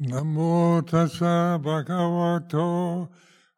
[0.00, 3.08] Namo tassa bhagavato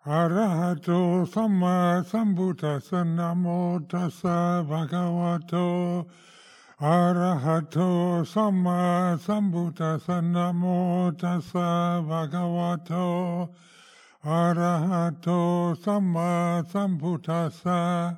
[0.05, 3.07] arahato samma sambuddhassa.
[3.07, 6.07] Namo tassa bhagavato
[6.79, 10.21] arahato samma sambuddhassa.
[10.21, 13.49] Namo tassa bhagavato
[14.23, 18.15] arahato samma sambuddhassa.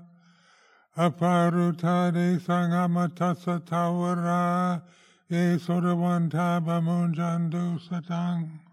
[0.96, 4.82] Aparutade sangamatassa tawara
[5.30, 8.67] ye sodavanta bamunjandu satang.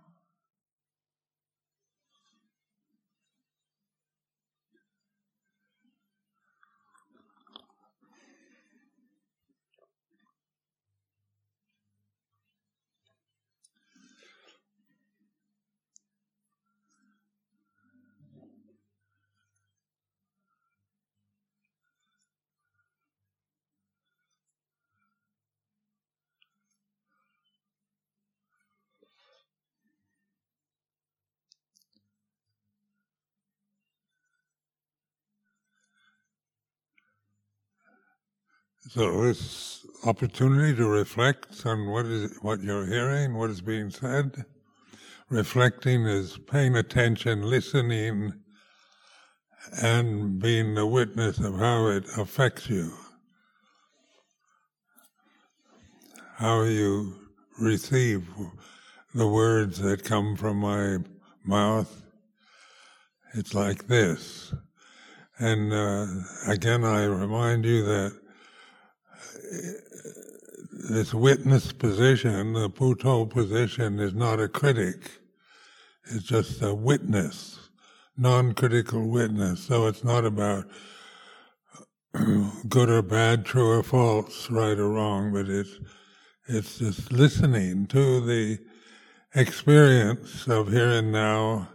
[38.87, 44.45] So this opportunity to reflect on what is what you're hearing, what is being said.
[45.29, 48.33] Reflecting is paying attention, listening,
[49.81, 52.93] and being the witness of how it affects you.
[56.35, 57.15] How you
[57.59, 58.27] receive
[59.15, 60.99] the words that come from my
[61.43, 62.03] mouth.
[63.33, 64.53] It's like this.
[65.39, 66.05] And uh,
[66.47, 68.24] again, I remind you that
[70.89, 75.11] this witness position, the Buddho position, is not a critic.
[76.05, 77.59] It's just a witness,
[78.17, 79.61] non-critical witness.
[79.61, 80.65] So it's not about
[82.69, 85.79] good or bad, true or false, right or wrong, but it's
[86.47, 88.59] it's just listening to the
[89.33, 91.67] experience of here and now,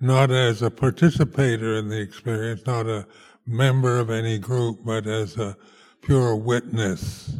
[0.00, 3.06] not as a participator in the experience, not a
[3.46, 5.56] member of any group, but as a
[6.06, 7.34] pure witness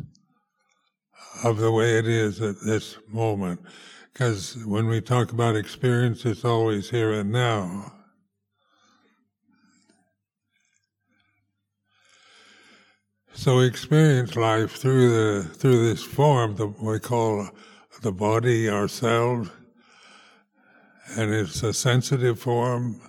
[1.45, 3.61] of the way it is at this moment.
[4.13, 7.93] Because when we talk about experience, it's always here and now.
[13.35, 17.49] So we experience life through the through this form that we call
[18.03, 19.49] the body ourselves,
[21.17, 23.01] and it's a sensitive form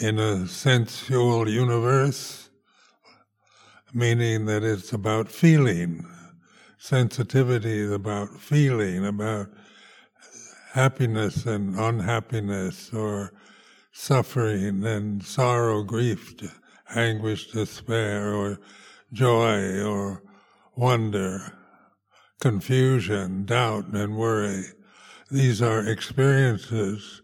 [0.00, 2.49] in a sensual universe
[3.94, 6.06] meaning that it's about feeling.
[6.78, 9.48] Sensitivity is about feeling, about
[10.72, 13.32] happiness and unhappiness, or
[13.92, 16.34] suffering and sorrow, grief,
[16.94, 18.58] anguish, despair, or
[19.12, 20.22] joy, or
[20.76, 21.52] wonder,
[22.40, 24.64] confusion, doubt, and worry.
[25.30, 27.22] These are experiences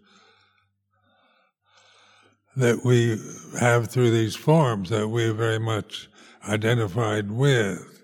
[2.57, 3.19] that we
[3.61, 6.09] have through these forms that we very much
[6.49, 8.03] identified with.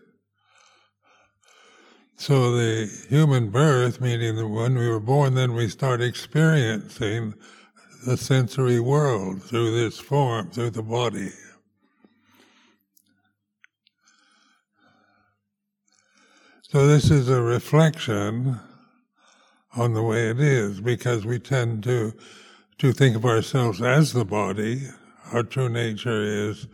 [2.17, 7.35] So the human birth, meaning that when we were born, then we start experiencing
[8.07, 11.31] the sensory world through this form, through the body.
[16.63, 18.59] So this is a reflection
[19.77, 22.15] on the way it is, because we tend to
[22.79, 24.83] to think of ourselves as the body.
[25.33, 26.67] Our true nature is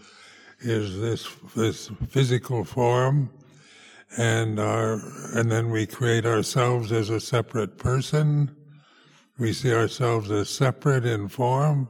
[0.61, 3.31] is this this physical form,
[4.17, 5.01] and our
[5.35, 8.55] and then we create ourselves as a separate person.
[9.39, 11.89] We see ourselves as separate in form,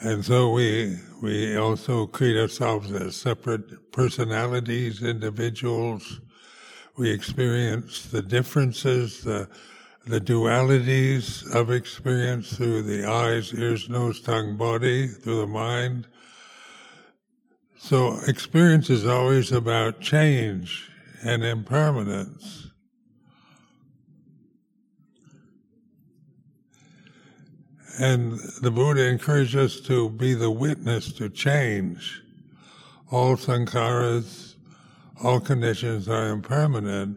[0.00, 6.20] and so we we also create ourselves as separate personalities, individuals.
[6.96, 9.48] We experience the differences, the
[10.06, 16.08] the dualities of experience through the eyes, ears, nose, tongue, body, through the mind
[17.82, 20.90] so experience is always about change
[21.24, 22.68] and impermanence.
[27.98, 32.22] And the Buddha encouraged us to be the witness to change.
[33.10, 34.56] All sankharas,
[35.24, 37.16] all conditions are impermanent.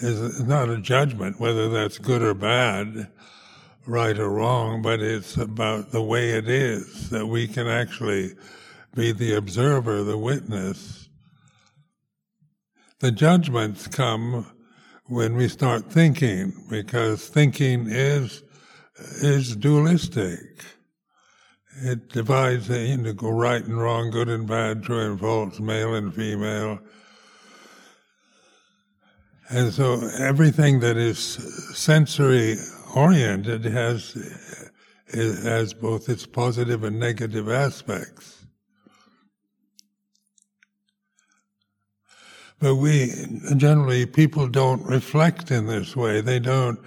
[0.00, 3.08] Is not a judgment whether that's good or bad,
[3.86, 8.34] right or wrong, but it's about the way it is that we can actually
[8.94, 11.08] be the observer, the witness.
[13.00, 14.46] The judgments come
[15.06, 18.42] when we start thinking, because thinking is
[19.22, 20.64] is dualistic.
[21.80, 26.80] It divides into right and wrong, good and bad, true and false, male and female.
[29.48, 31.18] And so everything that is
[31.74, 32.56] sensory
[32.94, 34.16] oriented has
[35.14, 38.46] has both its positive and negative aspects.
[42.60, 43.12] But we
[43.56, 46.20] generally people don't reflect in this way.
[46.20, 46.80] They don't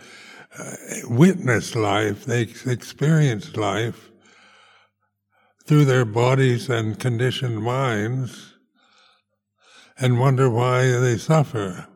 [0.58, 0.76] uh,
[1.06, 2.26] witness life.
[2.26, 4.10] They experience life
[5.66, 8.56] through their bodies and conditioned minds,
[9.98, 11.88] and wonder why they suffer.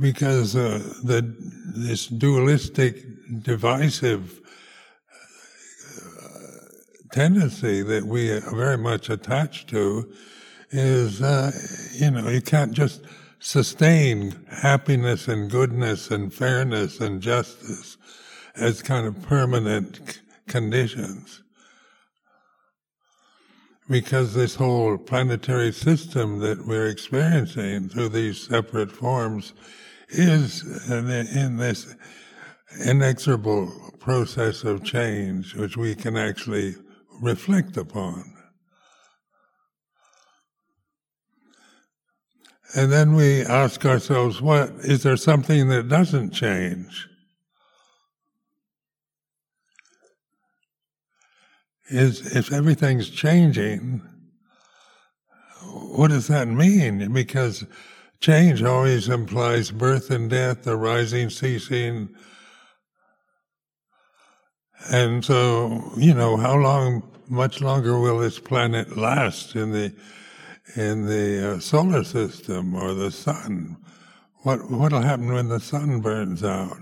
[0.00, 1.34] because uh, the
[1.76, 3.04] this dualistic,
[3.42, 4.39] divisive
[7.10, 10.10] tendency that we are very much attached to
[10.70, 11.50] is, uh,
[11.92, 13.02] you know, you can't just
[13.40, 17.96] sustain happiness and goodness and fairness and justice
[18.54, 21.42] as kind of permanent c- conditions.
[23.88, 29.52] Because this whole planetary system that we're experiencing through these separate forms
[30.10, 31.96] is in this
[32.84, 36.76] inexorable process of change which we can actually
[37.20, 38.24] reflect upon.
[42.74, 47.08] And then we ask ourselves, what is there something that doesn't change?
[51.88, 54.02] Is if everything's changing,
[55.64, 57.12] what does that mean?
[57.12, 57.64] Because
[58.20, 62.10] Change always implies birth and death, arising, ceasing.
[64.90, 69.94] And so, you know, how long, much longer will this planet last in the,
[70.74, 73.76] in the uh, solar system or the sun?
[74.42, 76.78] What, what'll happen when the sun burns out?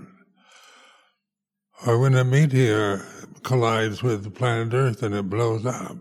[1.85, 3.05] Or when a meteor
[3.43, 5.95] collides with the planet Earth and it blows up?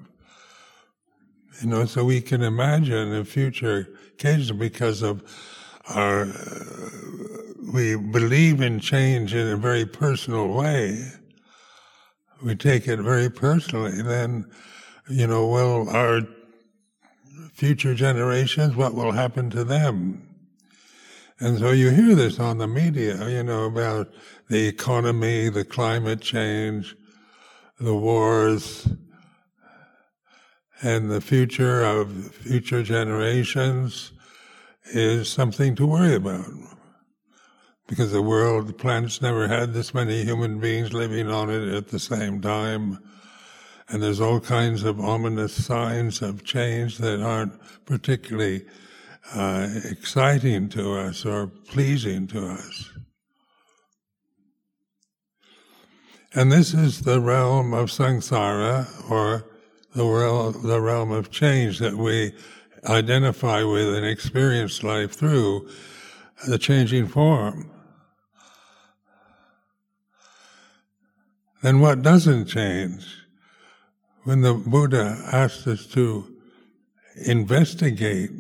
[1.60, 5.22] You know, so we can imagine a future occasionally because of
[5.88, 6.90] our, uh,
[7.72, 11.12] we believe in change in a very personal way.
[12.42, 14.02] We take it very personally.
[14.02, 14.50] Then,
[15.08, 16.22] you know, well, our
[17.52, 20.24] future generations, what will happen to them?
[21.40, 24.08] And so you hear this on the media, you know, about
[24.48, 26.96] the economy, the climate change,
[27.78, 28.88] the wars,
[30.82, 34.12] and the future of future generations
[34.92, 36.46] is something to worry about.
[37.88, 41.88] Because the world, the planet's never had this many human beings living on it at
[41.88, 42.98] the same time.
[43.88, 48.66] And there's all kinds of ominous signs of change that aren't particularly
[49.34, 52.90] uh, exciting to us or pleasing to us.
[56.34, 59.46] And this is the realm of samsara, or
[59.94, 62.32] the the realm of change that we
[62.84, 65.68] identify with and experience life through
[66.46, 67.70] the changing form.
[71.62, 73.04] Then what doesn't change?
[74.24, 76.36] When the Buddha asked us to
[77.26, 78.30] investigate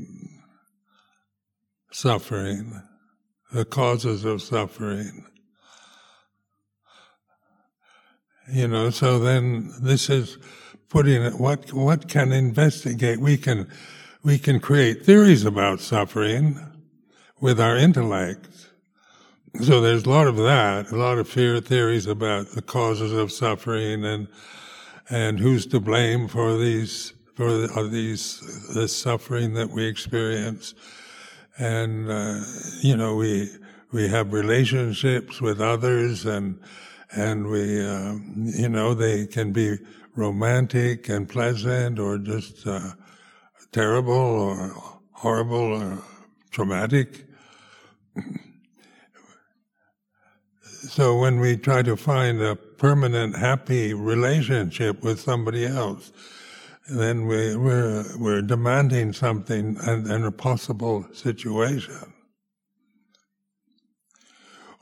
[1.90, 2.82] suffering,
[3.52, 5.24] the causes of suffering,
[8.52, 10.38] you know, so then this is
[10.88, 13.18] putting it, what, what can investigate?
[13.20, 13.68] We can,
[14.22, 16.58] we can create theories about suffering
[17.40, 18.67] with our intellect.
[19.56, 23.32] So there's a lot of that, a lot of fear theories about the causes of
[23.32, 24.28] suffering and,
[25.08, 30.74] and who's to blame for these, for these, this suffering that we experience.
[31.56, 32.40] And, uh,
[32.82, 33.50] you know, we,
[33.90, 36.60] we have relationships with others and,
[37.16, 39.78] and we, uh, you know, they can be
[40.14, 42.92] romantic and pleasant or just uh,
[43.72, 44.74] terrible or
[45.12, 45.98] horrible or
[46.50, 47.24] traumatic.
[50.82, 56.12] So when we try to find a permanent happy relationship with somebody else,
[56.88, 62.12] then we, are we're, we're demanding something in, in a possible situation.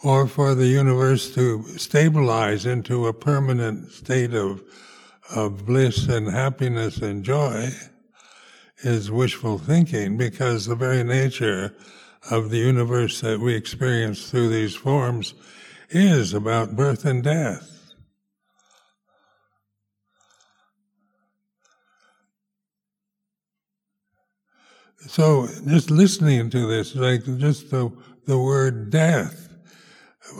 [0.05, 4.62] Or for the universe to stabilize into a permanent state of
[5.35, 7.71] of bliss and happiness and joy
[8.79, 11.75] is wishful thinking because the very nature
[12.31, 15.35] of the universe that we experience through these forms
[15.90, 17.76] is about birth and death.
[25.09, 27.93] So just listening to this, like just the,
[28.26, 29.49] the word death,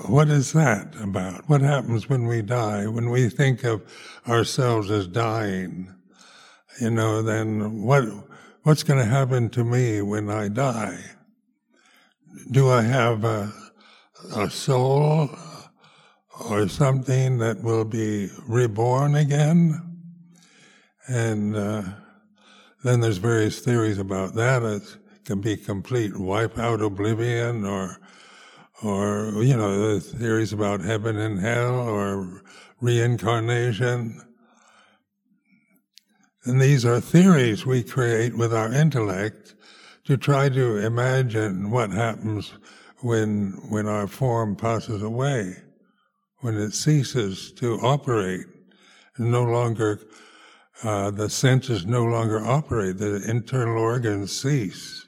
[0.08, 1.48] what is that about?
[1.48, 2.86] What happens when we die?
[2.88, 3.84] When we think of
[4.26, 5.94] ourselves as dying,
[6.80, 8.04] you know, then what,
[8.64, 10.98] what's going to happen to me when I die?
[12.50, 13.52] Do I have a,
[14.35, 15.30] a soul
[16.49, 19.80] or something that will be reborn again?
[21.09, 21.83] And uh,
[22.83, 24.62] then there's various theories about that.
[24.62, 24.83] It
[25.25, 27.99] can be complete wipe out oblivion or
[28.83, 32.42] or you know the theories about heaven and hell or
[32.80, 34.21] reincarnation
[36.45, 39.54] and these are theories we create with our intellect
[40.04, 42.52] to try to imagine what happens
[43.00, 45.56] when, when our form passes away,
[46.38, 48.46] when it ceases to operate,
[49.18, 50.00] no longer,
[50.82, 55.06] uh, the senses no longer operate, the internal organs cease.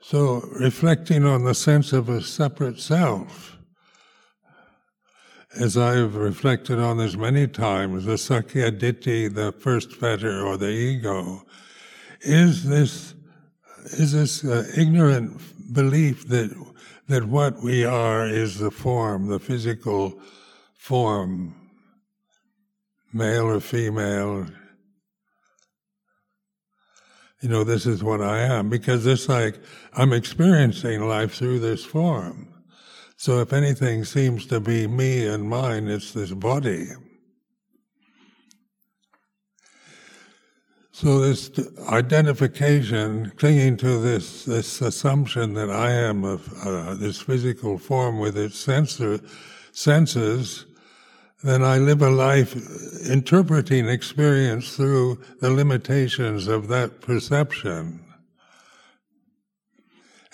[0.00, 3.57] So, reflecting on the sense of a separate self,
[5.56, 10.70] as I've reflected on this many times, the Sakkaya Ditthi, the first fetter or the
[10.70, 11.44] ego,
[12.20, 13.14] is this
[13.84, 15.40] is this uh, ignorant
[15.72, 16.54] belief that
[17.08, 20.20] that what we are is the form, the physical
[20.74, 21.54] form,
[23.12, 24.46] male or female.
[27.40, 29.58] You know, this is what I am because it's like
[29.94, 32.57] I'm experiencing life through this form.
[33.20, 36.86] So if anything seems to be me and mine, it's this body.
[40.92, 41.50] So this
[41.88, 48.38] identification, clinging to this this assumption that I am of uh, this physical form with
[48.38, 49.18] its sensor,
[49.72, 50.66] senses,
[51.42, 52.54] then I live a life
[53.04, 57.98] interpreting experience through the limitations of that perception.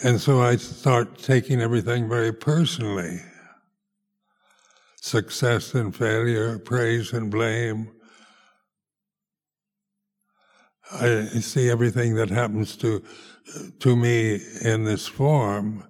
[0.02, 3.20] And so I start taking everything very personally
[5.04, 7.92] success and failure, praise and blame.
[10.90, 13.02] I see everything that happens to
[13.80, 15.86] to me in this form.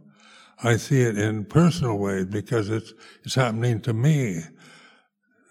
[0.65, 2.93] I see it in personal ways because it's
[3.23, 4.43] it's happening to me.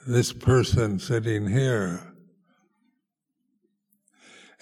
[0.05, 2.13] This person sitting here.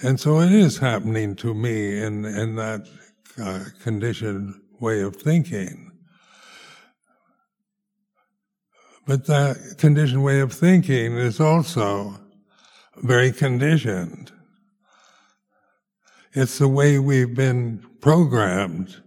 [0.04, 2.88] And so it is happening to me in, in that
[3.82, 5.92] conditioned way of thinking.
[9.06, 12.20] But that conditioned way of thinking is also
[12.98, 14.32] very conditioned.
[16.34, 19.02] It's the way we've been programmed,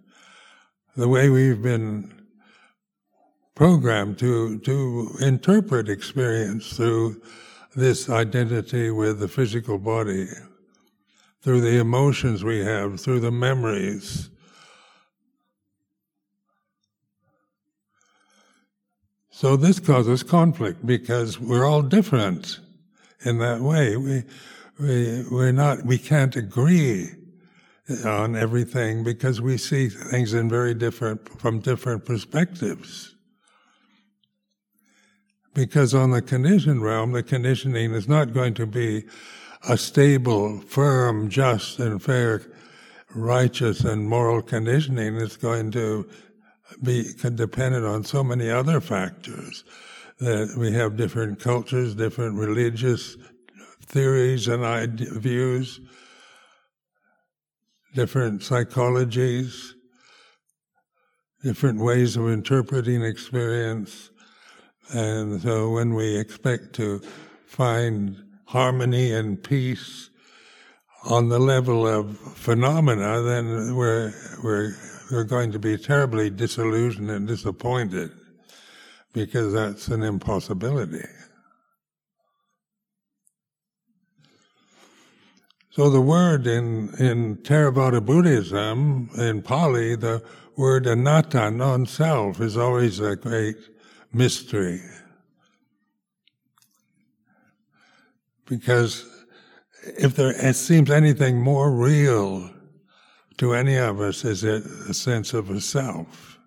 [0.96, 2.12] the way we've been
[3.54, 7.22] programmed to, to interpret experience through
[7.76, 10.28] this identity with the physical body
[11.44, 14.30] through the emotions we have, through the memories.
[19.30, 22.60] So this causes conflict because we're all different
[23.26, 23.94] in that way.
[23.98, 24.22] We,
[24.80, 27.10] we, we're not, we can't agree
[28.06, 33.14] on everything because we see things in very different, from different perspectives.
[35.52, 39.04] Because on the conditioned realm, the conditioning is not going to be
[39.68, 42.42] a stable, firm, just, and fair,
[43.14, 46.08] righteous, and moral conditioning is going to
[46.82, 49.64] be dependent on so many other factors
[50.18, 53.16] that we have different cultures, different religious
[53.86, 55.80] theories and views,
[57.94, 59.72] different psychologies,
[61.42, 64.10] different ways of interpreting experience.
[64.92, 67.00] And so when we expect to
[67.46, 70.10] find harmony and peace
[71.04, 74.74] on the level of phenomena, then we're, we're,
[75.12, 78.10] we're going to be terribly disillusioned and disappointed
[79.12, 81.06] because that's an impossibility.
[85.70, 90.22] So the word in, in Theravada Buddhism, in Pali, the
[90.56, 93.56] word anatta, non-self, is always a great
[94.12, 94.80] mystery.
[98.46, 99.06] Because
[99.82, 102.50] if there it seems anything more real
[103.38, 106.38] to any of us is a sense of a self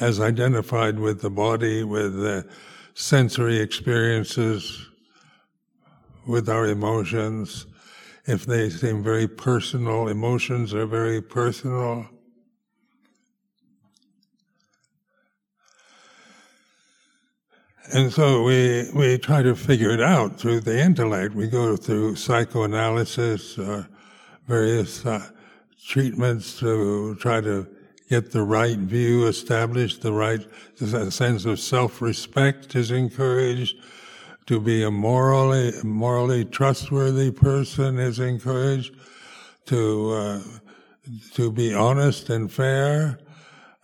[0.00, 2.46] as identified with the body with the
[2.94, 4.88] sensory experiences
[6.26, 7.66] with our emotions.
[8.26, 12.08] If they seem very personal emotions are very personal
[17.92, 21.34] And so we, we try to figure it out through the intellect.
[21.34, 23.84] We go through psychoanalysis, uh,
[24.48, 25.28] various uh,
[25.84, 27.66] treatments to try to
[28.08, 30.40] get the right view established, the right
[30.76, 33.76] sense of self-respect is encouraged,
[34.46, 38.94] to be a morally, morally trustworthy person is encouraged,
[39.66, 40.40] to, uh,
[41.34, 43.18] to be honest and fair,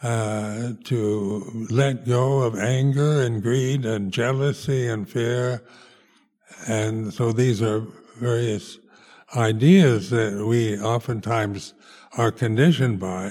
[0.02, 5.62] uh, to let go of anger and greed and jealousy and fear.
[6.66, 7.86] And so these are
[8.18, 8.78] various
[9.36, 11.74] ideas that we oftentimes
[12.18, 13.30] are conditioned by.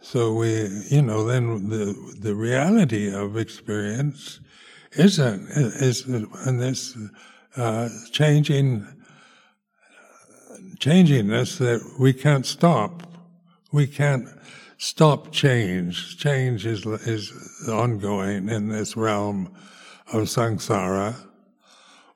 [0.00, 4.40] So we, you know, then the the reality of experience
[4.92, 6.96] isn't is in this
[7.56, 8.86] uh, changing
[10.78, 13.02] changingness that we can't stop.
[13.72, 14.28] We can't
[14.78, 16.18] stop change.
[16.18, 17.32] Change is is
[17.68, 19.54] ongoing in this realm
[20.12, 21.16] of samsara,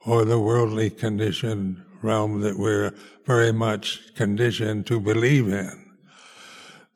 [0.07, 2.95] or the worldly conditioned realm that we're
[3.27, 5.71] very much conditioned to believe in.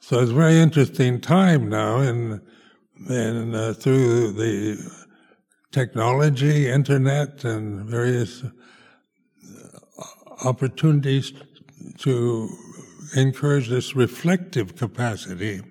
[0.01, 2.41] So it's a very interesting time now, and
[3.09, 4.79] and uh, through the
[5.73, 8.49] technology, internet, and various uh,
[10.45, 11.33] opportunities
[11.99, 12.49] to
[13.15, 15.63] encourage this reflective capacity.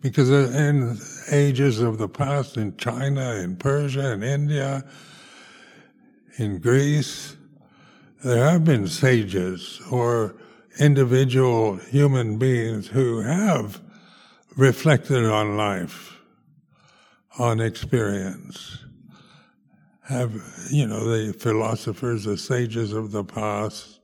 [0.00, 0.98] Because in
[1.30, 4.84] ages of the past, in China, in Persia, in India,
[6.38, 7.36] in Greece,
[8.24, 10.36] there have been sages or
[10.78, 13.80] individual human beings who have
[14.56, 16.18] reflected on life,
[17.38, 18.78] on experience,
[20.02, 20.32] have,
[20.70, 23.99] you know, the philosophers, the sages of the past.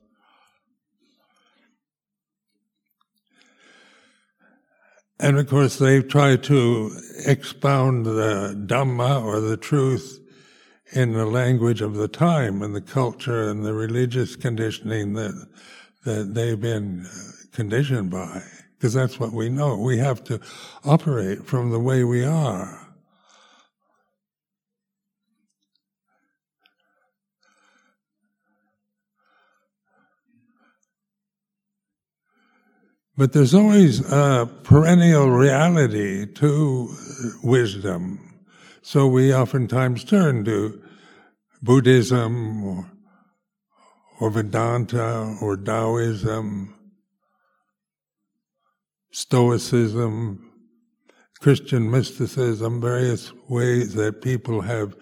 [5.19, 6.91] And of course, they've tried to
[7.25, 10.19] expound the Dhamma or the truth
[10.93, 15.47] in the language of the time and the culture and the religious conditioning that
[16.05, 17.05] that they've been
[17.51, 18.41] conditioned by,
[18.77, 19.75] because that's what we know.
[19.75, 20.39] We have to
[20.85, 22.86] operate from the way we are.
[33.17, 36.95] But there's always a perennial reality to
[37.43, 38.35] wisdom.
[38.83, 40.81] So we oftentimes turn to
[41.61, 42.91] Buddhism or
[44.19, 46.73] or Vedanta or Taoism,
[49.11, 50.51] Stoicism,
[51.39, 54.95] Christian mysticism, various ways that people have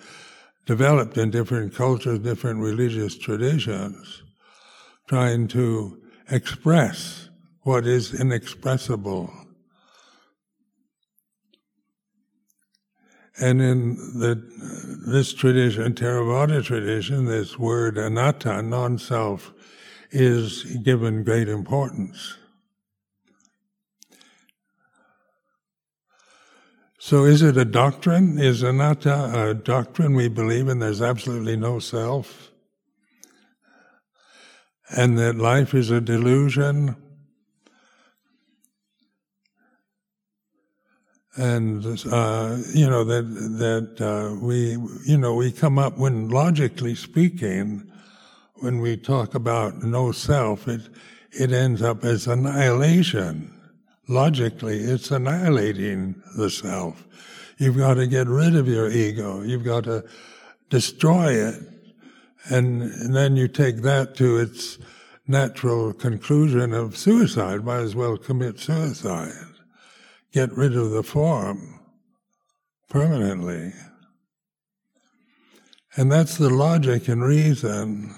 [0.65, 4.23] developed in different cultures, different religious traditions,
[5.07, 7.24] trying to express
[7.65, 9.29] what is inexpressible
[13.37, 14.35] And in the,
[15.07, 19.53] this tradition, Theravada tradition, this word anatta, non-self,
[20.11, 22.37] is given great importance.
[26.97, 28.39] So is it a doctrine?
[28.39, 30.79] Is anatta a doctrine we believe in?
[30.79, 32.51] There's absolutely no self?
[34.89, 36.95] And that life is a delusion?
[41.37, 43.23] And uh, you know that
[43.59, 47.91] that uh, we you know we come up when logically speaking,
[48.55, 50.81] when we talk about no self, it
[51.31, 53.51] it ends up as annihilation.
[54.07, 57.03] Logically, it's annihilating the self.
[57.57, 59.41] You've got to get rid of your ego.
[59.41, 60.05] You've got to
[60.69, 61.55] destroy it,
[62.49, 64.77] and, and then you take that to its
[65.27, 67.65] natural conclusion of suicide.
[67.65, 69.54] Might as well commit suicide
[70.35, 71.79] get rid of the form
[72.89, 73.71] permanently.
[75.95, 78.13] And that's the logic and reason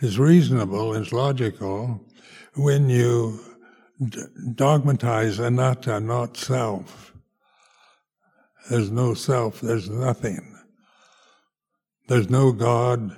[0.00, 2.04] is reasonable, is logical,
[2.56, 3.38] when you
[4.56, 7.12] dogmatize anatta, not self.
[8.68, 10.56] There's no self, there's nothing.
[12.08, 13.16] There's no God.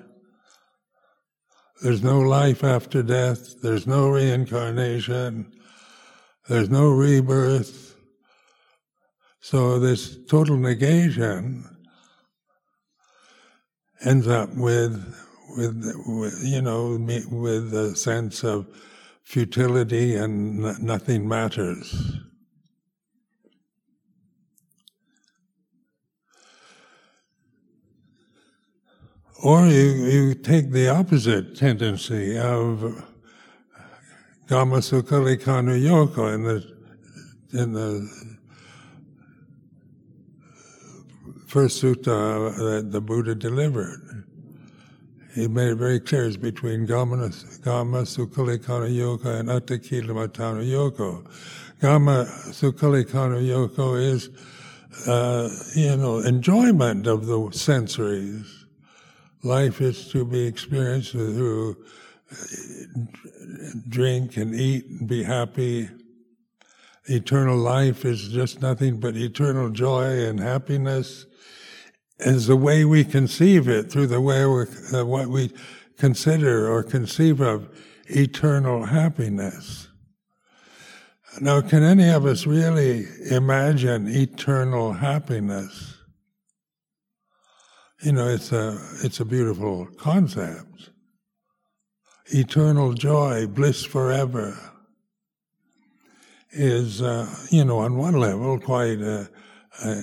[1.83, 3.63] There's no life after death.
[3.63, 5.53] There's no reincarnation.
[6.51, 7.95] There's no rebirth.
[9.41, 11.65] So this total negation
[14.05, 15.15] ends up with,
[15.57, 16.99] with, with you know,
[17.31, 18.67] with a sense of
[19.23, 22.19] futility and nothing matters.
[29.41, 33.05] Or you, you take the opposite tendency of
[34.51, 36.67] Kamasukhallikanuyoga in the
[37.53, 38.11] in the
[41.47, 44.25] first sutta that the Buddha delivered.
[45.37, 51.23] he made it very clear it's between Gama, Kamasukhallikanuyoga and Attakila Yoga.
[51.81, 54.31] Gama Sukalikana Yoga is,
[55.07, 58.49] uh, you know, enjoyment of the sensories.
[59.45, 61.77] Life is to be experienced through
[63.89, 65.89] drink and eat and be happy.
[67.07, 71.27] Eternal life is just nothing but eternal joy and happiness
[72.21, 75.51] is the way we conceive it, through the way we, uh, what we
[75.99, 77.69] consider or conceive of
[78.07, 79.89] eternal happiness.
[81.41, 85.97] Now, can any of us really imagine eternal happiness?
[88.03, 90.90] You know, it's a, it's a beautiful concept.
[92.33, 94.59] Eternal joy, bliss forever,
[96.53, 99.29] is, uh, you know, on one level, quite an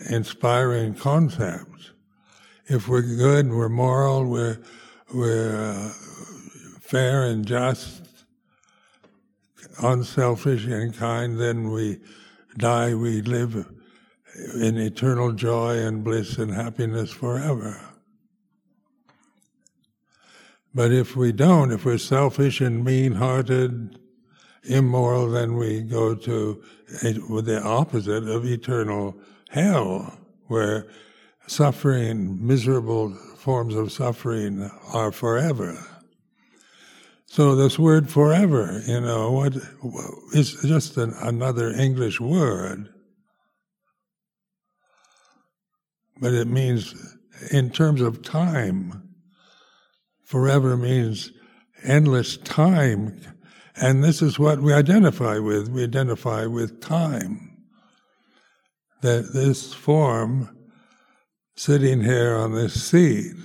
[0.10, 1.68] inspiring concept
[2.68, 4.60] if we're good, we're moral, we're
[5.14, 5.90] we're uh,
[6.82, 8.02] fair and just,
[9.82, 12.00] unselfish and kind, then we
[12.58, 13.66] die, we live
[14.56, 17.80] in eternal joy and bliss and happiness forever.
[20.78, 23.98] But if we don't, if we're selfish and mean-hearted,
[24.64, 26.64] immoral, then we go to
[27.02, 29.18] the opposite of eternal
[29.50, 30.86] hell, where
[31.48, 35.84] suffering, miserable forms of suffering are forever.
[37.26, 39.56] So this word forever, you know, what
[40.34, 42.88] is just an, another English word,
[46.22, 46.94] but it means
[47.52, 49.07] in terms of time.
[50.28, 51.32] Forever means
[51.84, 53.22] endless time,
[53.78, 55.70] and this is what we identify with.
[55.70, 57.64] We identify with time.
[59.04, 60.50] That this form
[61.56, 63.36] sitting here on this seat.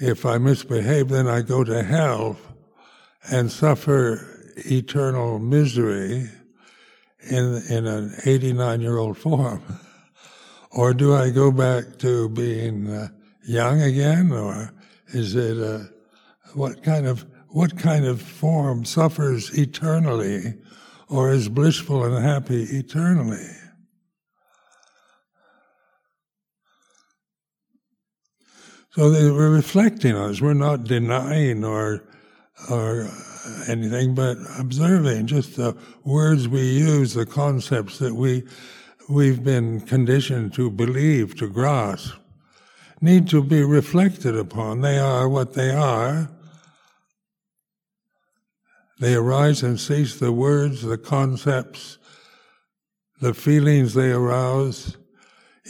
[0.00, 2.38] If I misbehave, then I go to hell
[3.30, 6.28] and suffer eternal misery
[7.20, 9.62] in, in an 89 year old form.
[10.72, 13.10] or do I go back to being uh,
[13.46, 14.32] young again?
[14.32, 14.73] Or
[15.14, 15.84] is it uh,
[16.54, 20.54] what kind of what kind of form suffers eternally
[21.08, 23.46] or is blissful and happy eternally?
[28.90, 30.40] So were reflecting on us.
[30.40, 32.04] We're not denying or
[32.70, 33.08] or
[33.68, 38.44] anything, but observing just the words we use, the concepts that we
[39.08, 42.14] we've been conditioned to believe, to grasp,
[43.04, 44.80] need to be reflected upon.
[44.80, 46.30] They are what they are.
[48.98, 51.98] They arise and cease the words, the concepts,
[53.20, 54.96] the feelings they arouse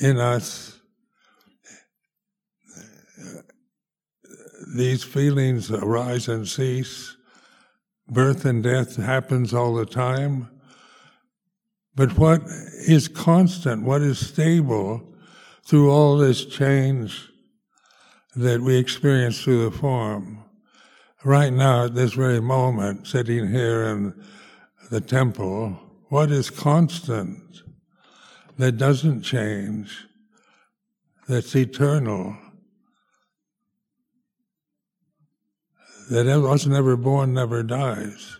[0.01, 0.75] in us
[4.75, 7.16] these feelings arise and cease.
[8.09, 10.51] Birth and death happens all the time.
[11.94, 12.42] But what
[12.88, 15.13] is constant, what is stable
[15.64, 17.29] through all this change
[18.37, 20.44] that we experience through the form?
[21.24, 24.14] Right now, at this very moment, sitting here in
[24.90, 27.62] the temple, what is constant
[28.59, 30.07] that doesn't change,
[31.27, 32.37] that's eternal?
[36.11, 38.38] that was never born never dies.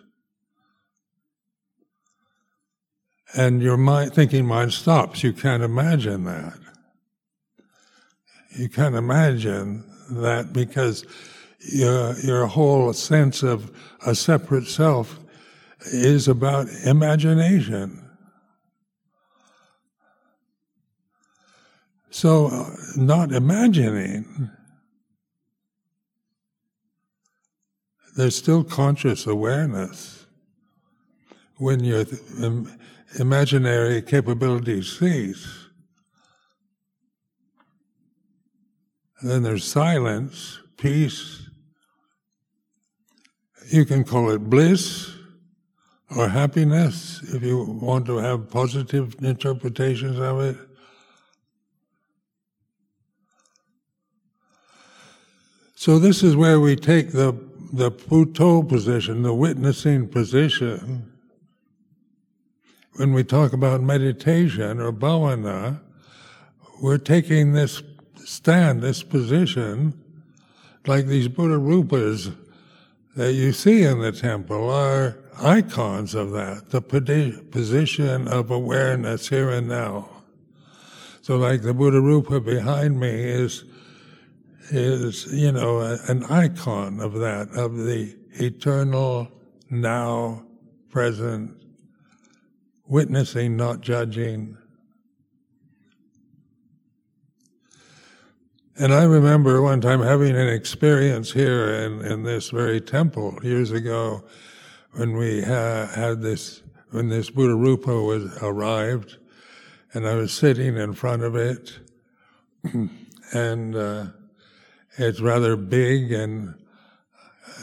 [3.37, 5.25] And your mind, thinking mind stops.
[5.25, 6.59] You can't imagine that.
[8.57, 11.05] You can't imagine that because
[11.61, 13.71] your, your whole sense of
[14.07, 15.19] a separate self
[15.87, 18.01] is about imagination.
[22.11, 24.51] So, uh, not imagining
[28.17, 30.27] there's still conscious awareness
[31.57, 32.05] when your
[32.41, 32.73] Im-
[33.19, 35.64] imaginary capabilities cease.
[39.25, 41.49] And then there's silence, peace.
[43.71, 45.15] You can call it bliss
[46.15, 50.57] or happiness if you want to have positive interpretations of it.
[55.75, 57.33] So, this is where we take the
[57.73, 61.11] the Buddho position, the witnessing position,
[62.97, 65.81] when we talk about meditation or bhavana,
[66.83, 67.83] we're taking this
[68.25, 70.01] stand, this position,
[70.87, 72.35] like these Buddha rupas
[73.17, 79.51] that you see in the temple are icons of that, the position of awareness here
[79.51, 80.09] and now.
[81.23, 83.65] So, like the Buddha rupa behind me is
[84.71, 89.29] is, you know, an icon of that, of the eternal,
[89.71, 90.43] now,
[90.91, 91.53] present,
[92.87, 94.57] witnessing, not judging.
[98.77, 103.71] And I remember one time having an experience here in, in this very temple years
[103.71, 104.25] ago
[104.93, 106.61] when we ha- had this,
[106.91, 109.19] when this Buddha Rupa was arrived,
[109.93, 111.79] and I was sitting in front of it,
[113.33, 114.07] and uh,
[114.99, 116.55] it's rather big and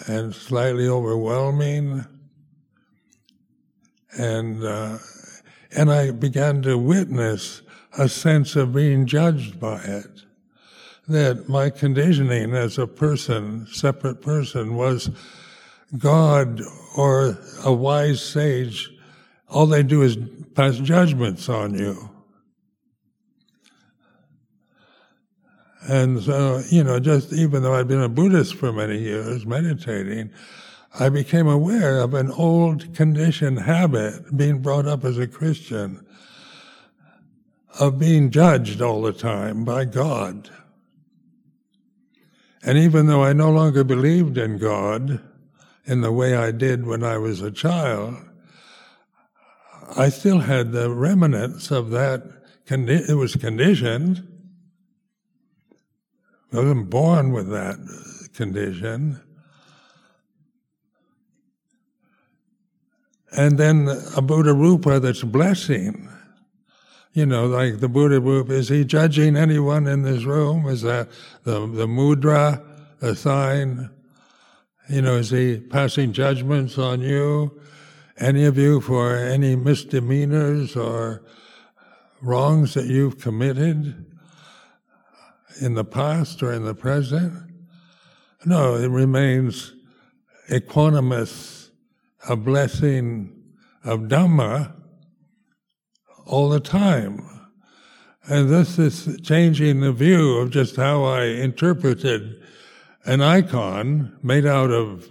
[0.08, 2.06] and slightly overwhelming,
[4.18, 4.98] and uh,
[5.76, 7.64] and I began to witness
[7.98, 10.24] a sense of being judged by it
[11.08, 15.10] that my conditioning as a person, separate person, was
[15.98, 16.62] God
[16.96, 18.90] or a wise sage.
[19.50, 20.18] All they do is
[20.56, 22.10] pass judgments on you.
[25.88, 30.30] And so, you know, just even though I'd been a Buddhist for many years, meditating,
[31.00, 36.06] I became aware of an old conditioned habit, being brought up as a Christian,
[37.80, 40.50] of being judged all the time by God.
[42.64, 45.22] And even though I no longer believed in God
[45.86, 48.16] in the way I did when I was a child,
[49.98, 52.24] I still had the remnants of that.
[52.66, 54.28] Condi- it was conditioned.
[56.54, 57.78] I wasn't born with that
[58.34, 59.20] condition.
[63.32, 66.10] And then a Buddha Rupa that's blessing
[67.14, 70.68] you know, like the Buddha Rupa, is he judging anyone in this room?
[70.68, 71.10] Is that
[71.44, 72.64] the, the mudra,
[73.00, 73.90] the sign?
[74.90, 77.60] You know, is he passing judgments on you?
[78.18, 81.24] Any of you for any misdemeanors or
[82.22, 84.06] wrongs that you've committed
[85.60, 87.34] in the past or in the present?
[88.46, 89.74] No, it remains
[90.50, 91.70] equanimous,
[92.30, 93.34] a blessing
[93.84, 94.81] of Dhamma
[96.32, 97.28] all the time.
[98.28, 102.42] And this is changing the view of just how I interpreted
[103.06, 105.10] an icon made out of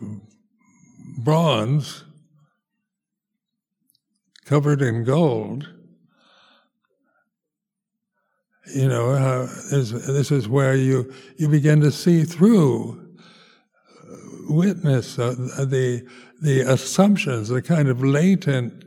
[1.19, 2.05] bronze
[4.47, 5.69] covered in gold.
[8.75, 13.17] You know, uh, this, this, is where you, you begin to see through,
[14.09, 14.17] uh,
[14.49, 16.07] witness uh, the,
[16.41, 18.85] the assumptions, the kind of latent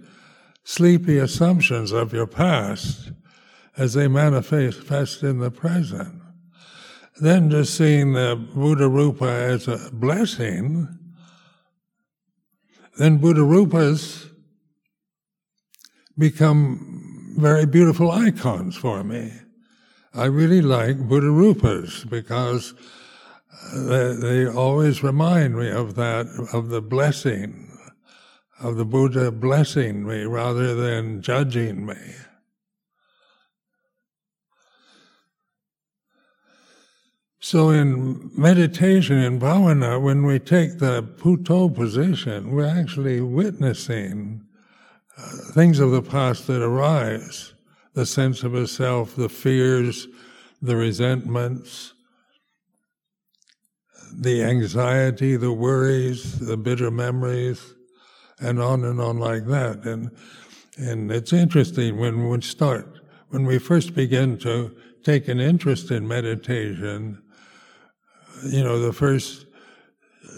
[0.63, 3.11] sleepy assumptions of your past
[3.77, 6.21] as they manifest in the present.
[7.19, 10.87] Then just seeing the Buddha Rupa as a blessing,
[12.97, 14.29] then Buddha Rupas
[16.17, 19.31] become very beautiful icons for me.
[20.13, 22.73] I really like Buddha Rupas because
[23.73, 27.72] uh, they, they always remind me of that, of the blessing
[28.59, 31.97] of the Buddha blessing me rather than judging me.
[37.39, 44.45] So in meditation, in bhavana, when we take the Buddho position, we're actually witnessing
[45.17, 47.53] uh, things of the past that arise,
[47.95, 50.07] the sense of a self, the fears,
[50.61, 51.93] the resentments,
[54.15, 57.73] the anxiety, the worries, the bitter memories,
[58.43, 59.85] and on and on like that.
[59.85, 60.11] And
[60.77, 66.07] and it's interesting when we start when we first begin to take an interest in
[66.07, 67.21] meditation.
[68.43, 69.45] You know, the first
[70.25, 70.29] uh,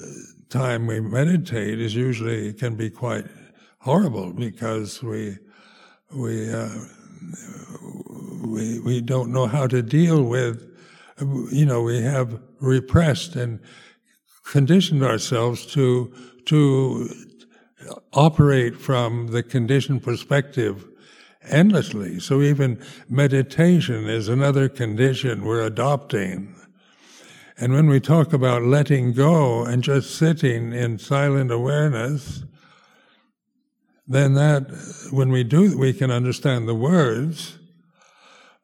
[0.50, 3.26] time we meditate is usually can be quite
[3.80, 5.38] horrible because we
[6.14, 6.70] we uh,
[8.46, 10.72] we we don't know how to deal with
[11.52, 13.60] you know we have repressed and
[14.46, 16.14] conditioned ourselves to
[16.46, 17.10] to
[18.16, 20.88] operate from the conditioned perspective
[21.50, 22.20] endlessly.
[22.20, 26.56] So even meditation is another condition we're adopting.
[27.58, 32.44] And when we talk about letting go and just sitting in silent awareness,
[34.08, 34.64] then that,
[35.12, 37.58] when we do, we can understand the words.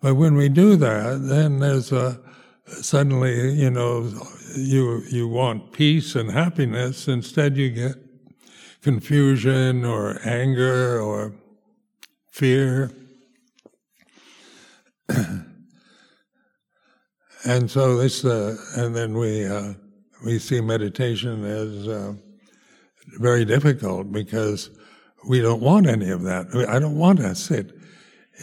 [0.02, 2.20] But when we do that, then there's a,
[2.66, 4.12] suddenly, you know,
[4.56, 7.08] you, you want peace and happiness.
[7.08, 8.11] Instead, you get
[8.82, 11.34] confusion or anger or
[12.32, 12.92] fear.
[17.46, 19.74] and so this, uh, and then we uh,
[20.26, 22.14] we see meditation as uh,
[23.20, 24.70] very difficult because
[25.28, 26.48] we don't want any of that.
[26.70, 27.72] I don't want to sit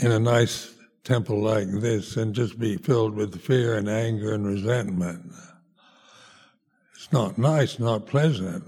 [0.00, 0.74] in a nice
[1.04, 5.32] temple like this and just be filled with fear and anger and resentment.
[6.94, 8.64] It's not nice, not pleasant.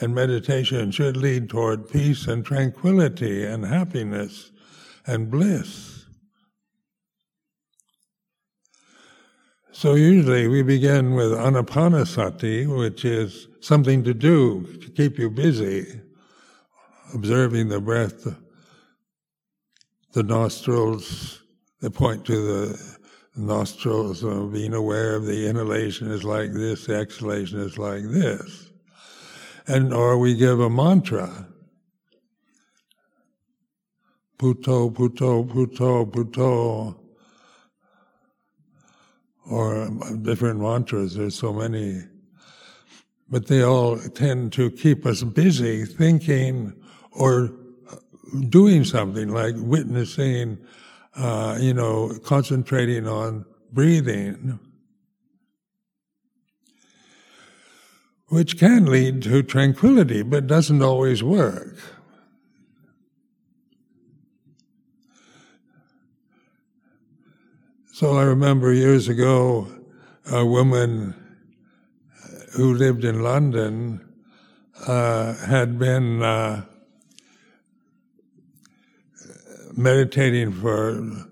[0.00, 4.50] And meditation should lead toward peace and tranquility and happiness
[5.06, 6.06] and bliss.
[9.72, 16.00] So usually we begin with anapanasati, which is something to do to keep you busy,
[17.14, 18.26] observing the breath,
[20.12, 21.42] the nostrils,
[21.80, 22.98] the point to the
[23.36, 28.69] nostrils, being aware of the inhalation is like this, the exhalation is like this.
[29.66, 31.48] And or we give a mantra.
[34.38, 36.96] Buddho, Buddho, Buddho, Buddho.
[39.50, 39.90] Or
[40.22, 42.02] different mantras, there's so many.
[43.28, 46.72] But they all tend to keep us busy thinking
[47.12, 47.52] or
[48.48, 50.58] doing something like witnessing,
[51.16, 54.58] uh, you know, concentrating on breathing,
[58.30, 61.76] which can lead to tranquility, but doesn't always work.
[67.92, 69.66] So I remember years ago,
[70.30, 71.14] a woman
[72.54, 74.00] who lived in London
[74.86, 76.64] uh, had been uh,
[79.76, 81.26] meditating for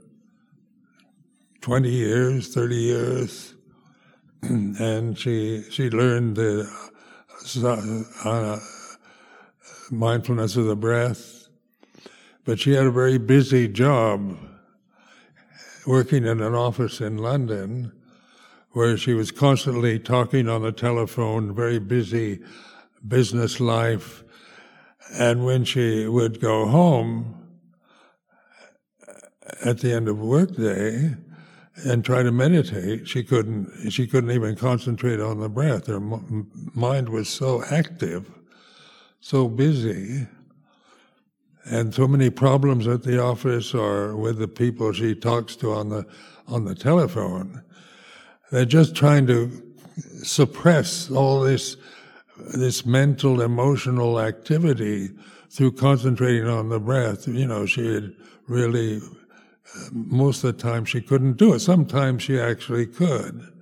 [1.60, 3.54] 20 years, 30 years,
[4.42, 6.87] and she she learned the
[7.56, 8.58] uh,
[9.90, 11.48] mindfulness of the breath,
[12.44, 14.36] but she had a very busy job
[15.86, 17.92] working in an office in London
[18.72, 22.40] where she was constantly talking on the telephone, very busy
[23.06, 24.22] business life.
[25.14, 27.38] And when she would go home,
[29.64, 31.16] at the end of workday
[31.84, 33.90] and try to meditate, she couldn't.
[33.90, 35.86] She couldn't even concentrate on the breath.
[35.86, 38.28] Her m- mind was so active,
[39.20, 40.26] so busy,
[41.64, 45.88] and so many problems at the office or with the people she talks to on
[45.88, 46.06] the
[46.46, 47.62] on the telephone.
[48.50, 49.62] They're just trying to
[50.22, 51.76] suppress all this
[52.54, 55.10] this mental emotional activity
[55.50, 57.26] through concentrating on the breath.
[57.26, 58.14] You know, she had
[58.46, 59.00] really
[59.92, 61.60] most of the time she couldn't do it.
[61.60, 63.52] Sometimes she actually could.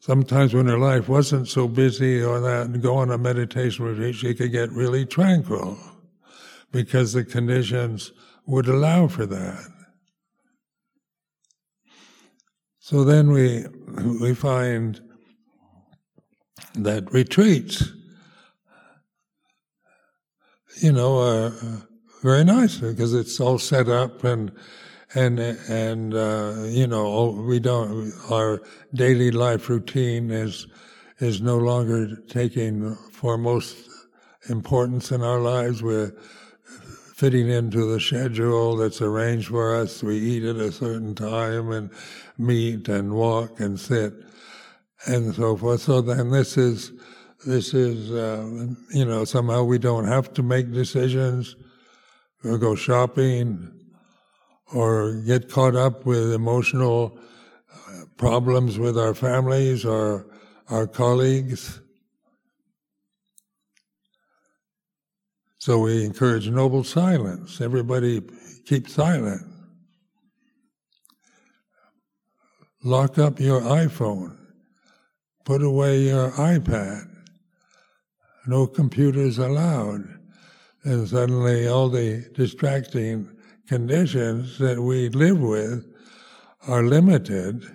[0.00, 4.14] Sometimes when her life wasn't so busy or that, and go on a meditation retreat,
[4.14, 5.76] she could get really tranquil
[6.70, 8.12] because the conditions
[8.46, 9.66] would allow for that.
[12.78, 13.64] So then we
[14.20, 15.00] we find
[16.74, 17.90] that retreats,
[20.80, 21.52] you know, are
[22.22, 24.52] very nice because it's all set up and
[25.14, 28.62] and and uh, you know we don't our
[28.94, 30.66] daily life routine is
[31.18, 33.76] is no longer taking foremost
[34.48, 35.82] importance in our lives.
[35.82, 36.12] We're
[37.14, 40.02] fitting into the schedule that's arranged for us.
[40.02, 41.90] We eat at a certain time and
[42.36, 44.12] meet and walk and sit
[45.06, 45.80] and so forth.
[45.80, 46.92] So then this is
[47.46, 51.56] this is uh, you know somehow we don't have to make decisions
[52.44, 53.72] or go shopping
[54.72, 57.18] or get caught up with emotional
[57.72, 60.26] uh, problems with our families or
[60.68, 61.80] our colleagues.
[65.58, 67.60] So we encourage noble silence.
[67.60, 68.22] Everybody
[68.66, 69.42] keep silent.
[72.84, 74.36] Lock up your iPhone.
[75.44, 77.08] Put away your iPad.
[78.46, 80.15] No computers allowed
[80.86, 83.28] and suddenly all the distracting
[83.66, 85.84] conditions that we live with
[86.68, 87.66] are limited.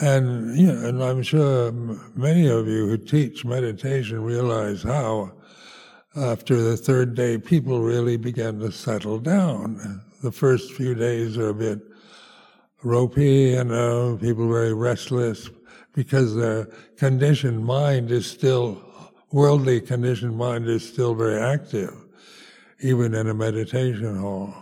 [0.00, 1.72] And, you know, and I'm sure
[2.14, 5.32] many of you who teach meditation realize how,
[6.14, 10.02] after the third day, people really begin to settle down.
[10.22, 11.80] The first few days are a bit
[12.82, 15.48] ropey and uh, people very restless
[15.94, 16.66] because their
[16.98, 18.82] conditioned mind is still
[19.34, 21.92] worldly conditioned mind is still very active,
[22.78, 24.54] even in a meditation hall.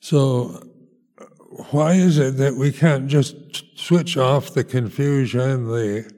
[0.00, 0.60] So,
[1.70, 3.36] why is it that we can't just
[3.78, 6.12] switch off the confusion, the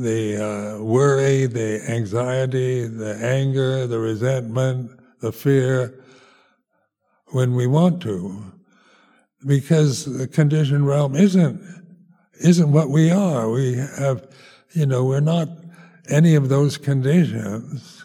[0.00, 4.90] the uh, worry, the anxiety, the anger, the resentment,
[5.20, 6.02] the fear,
[7.28, 8.52] when we want to?
[9.46, 11.60] Because the conditioned realm isn't
[12.40, 13.50] isn't what we are.
[13.50, 14.26] We have
[14.74, 15.48] you know, we're not
[16.08, 18.04] any of those conditions.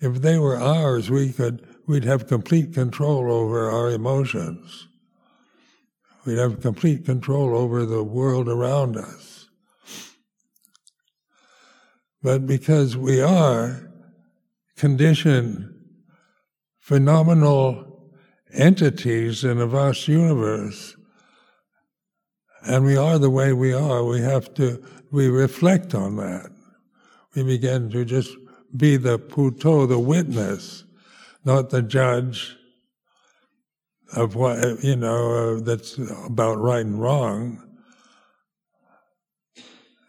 [0.00, 4.88] If they were ours, we could, we'd have complete control over our emotions.
[6.24, 9.48] We'd have complete control over the world around us.
[12.22, 13.90] But because we are
[14.76, 15.74] conditioned,
[16.78, 17.89] phenomenal
[18.52, 20.96] entities in a vast universe,
[22.62, 26.50] and we are the way we are, we have to, we reflect on that.
[27.34, 28.30] We begin to just
[28.76, 30.84] be the Buddho, the witness,
[31.44, 32.56] not the judge
[34.14, 37.62] of what, you know, uh, that's about right and wrong.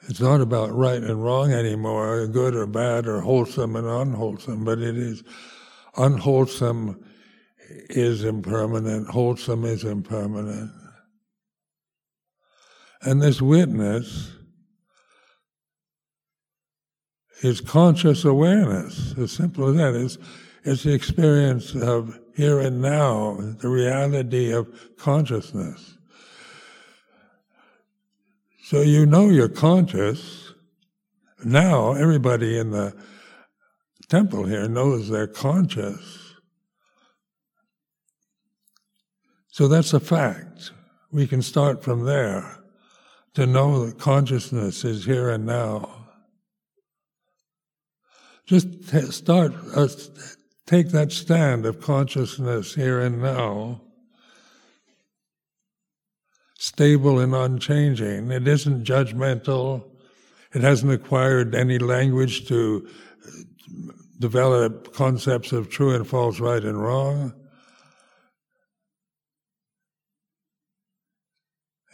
[0.10, 4.80] It's not about right and wrong anymore, good or bad, or wholesome and unwholesome, but
[4.80, 5.24] it is
[5.96, 7.04] unwholesome
[7.96, 10.72] is impermanent, wholesome is impermanent.
[13.02, 14.32] And this witness
[17.42, 19.96] is conscious awareness, as simple as that.
[19.96, 20.18] It's,
[20.64, 24.68] it's the experience of here and now, the reality of
[24.98, 25.98] consciousness.
[28.64, 30.54] So you know you're conscious.
[31.44, 32.96] Now everybody in the
[34.08, 36.31] temple here knows they're conscious.
[39.62, 40.72] So that's a fact.
[41.12, 42.58] We can start from there
[43.36, 46.08] to know that consciousness is here and now.
[48.48, 49.88] Just start, uh,
[50.66, 53.84] take that stand of consciousness here and now,
[56.58, 58.32] stable and unchanging.
[58.32, 59.84] It isn't judgmental.
[60.56, 62.90] It hasn't acquired any language to
[64.18, 67.36] develop concepts of true and false, right and wrong.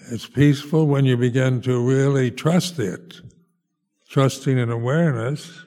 [0.09, 3.19] It's peaceful when you begin to really trust it,
[4.07, 5.65] trusting in awareness.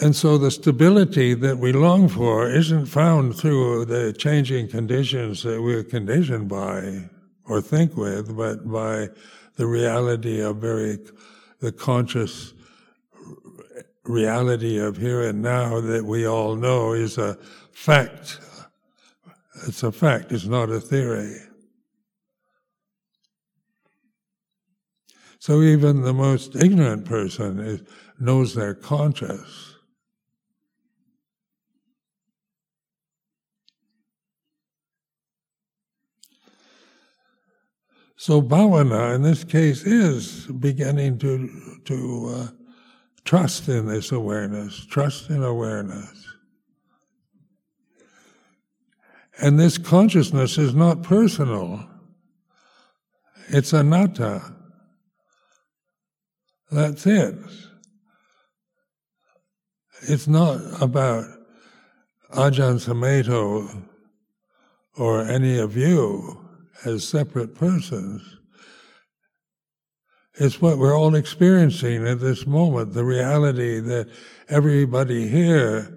[0.00, 5.62] And so the stability that we long for isn't found through the changing conditions that
[5.62, 7.10] we're conditioned by
[7.44, 9.10] or think with, but by
[9.54, 10.98] the reality of very,
[11.60, 12.54] the conscious
[14.10, 17.38] reality of here and now that we all know is a
[17.72, 18.38] fact.
[19.66, 21.36] It's a fact, it's not a theory.
[25.38, 27.82] So even the most ignorant person is,
[28.18, 29.74] knows they're conscious.
[38.16, 42.59] So bhavana in this case is beginning to to uh,
[43.24, 46.26] Trust in this awareness, trust in awareness.
[49.40, 51.88] And this consciousness is not personal,
[53.48, 54.54] it's anatta.
[56.70, 57.36] That's it.
[60.02, 61.24] It's not about
[62.32, 63.82] Ajahn Sumedho
[64.96, 66.48] or any of you
[66.84, 68.39] as separate persons.
[70.40, 74.08] It's what we're all experiencing at this moment, the reality that
[74.48, 75.94] everybody here,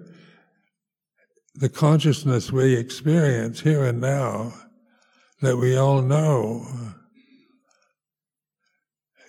[1.54, 4.52] the consciousness we experience here and now,
[5.40, 6.66] that we all know,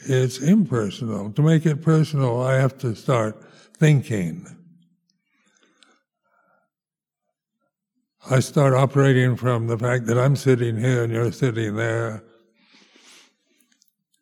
[0.01, 1.32] it's impersonal.
[1.32, 3.41] To make it personal, I have to start
[3.78, 4.45] thinking.
[8.30, 12.22] I start operating from the fact that I'm sitting here and you're sitting there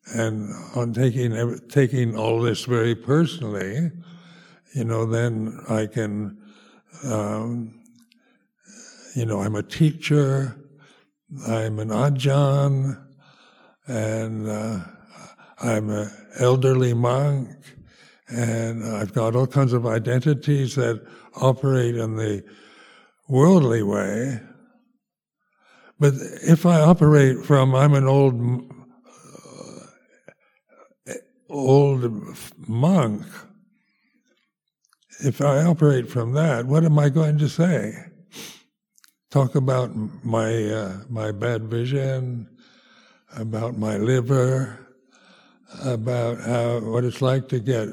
[0.08, 3.92] and on taking taking all this very personally,
[4.74, 6.38] you know, then I can,
[7.06, 7.80] um,
[9.16, 10.58] you know, I'm a teacher,
[11.48, 13.02] I'm an ajahn,
[13.88, 14.80] and uh,
[15.60, 17.50] I'm an elderly monk,
[18.28, 22.44] and I've got all kinds of identities that operate in the
[23.30, 24.42] worldly way.
[26.00, 28.70] But if I operate from I'm an old
[31.54, 32.36] old
[32.68, 33.24] monk,
[35.20, 37.94] if I operate from that, what am I going to say?
[39.30, 42.50] Talk about my uh, my bad vision,
[43.36, 44.80] about my liver,
[45.84, 47.88] about how what it's like to get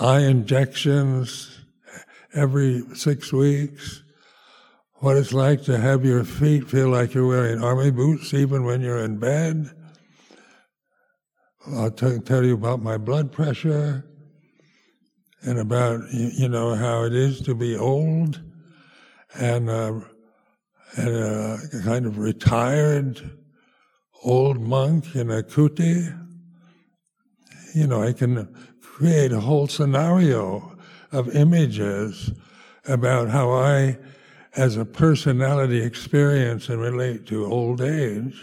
[0.00, 1.58] eye injections
[2.34, 4.02] every six weeks,
[4.94, 8.80] what it's like to have your feet feel like you're wearing army boots even when
[8.80, 9.70] you're in bed
[11.72, 14.04] I'll t- tell you about my blood pressure
[15.42, 18.40] and about, you know, how it is to be old.
[19.34, 20.00] And uh,
[20.96, 23.38] and a kind of retired
[24.22, 26.16] old monk in a kuti,
[27.74, 30.76] you know, I can create a whole scenario
[31.10, 32.30] of images
[32.86, 33.98] about how I,
[34.54, 38.40] as a personality, experience and relate to old age.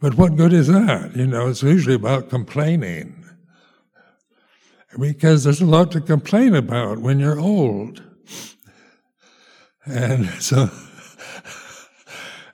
[0.00, 1.16] But what good is that?
[1.16, 3.24] You know, it's usually about complaining.
[4.98, 8.02] Because there's a lot to complain about when you're old.
[9.84, 10.70] And so,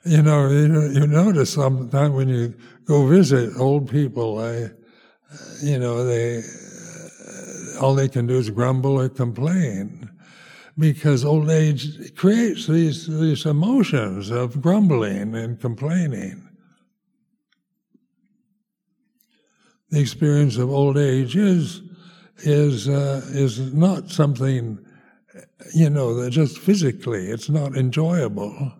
[0.05, 2.53] you know, you, you notice sometimes when you
[2.85, 4.69] go visit old people, I,
[5.61, 10.09] you know, they, uh, all they can do is grumble or complain
[10.77, 16.52] because old age creates these, these emotions of grumbling and complaining.
[19.93, 21.83] The experience of old age is
[22.37, 24.83] is uh, is not something
[25.71, 28.73] you know that just physically it's not enjoyable.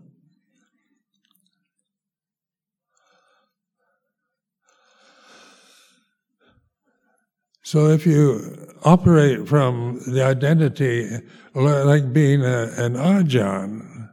[7.62, 11.20] So if you operate from the identity
[11.54, 14.10] like being a, an ajahn,